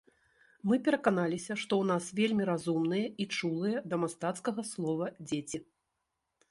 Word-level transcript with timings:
Мы 0.69 0.75
пераканаліся, 0.85 1.57
што 1.63 1.73
ў 1.81 1.89
нас 1.91 2.05
вельмі 2.21 2.43
разумныя 2.51 3.05
і 3.25 3.29
чулыя 3.39 3.77
да 3.93 4.01
мастацкага 4.07 4.61
слова 4.73 5.05
дзеці. 5.27 5.57